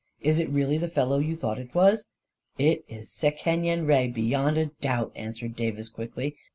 [0.29, 2.07] "Is it really the fellow you thought it was?
[2.71, 6.37] ""It is Sekenyen Re beyond a doubt," answered Davis quickly.